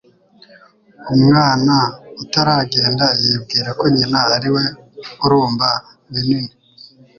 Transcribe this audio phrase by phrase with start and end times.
[1.15, 1.75] Umwana
[2.23, 4.63] utaragenda yibwira ko nyina ariwe
[5.25, 5.69] urumba
[6.11, 6.53] binini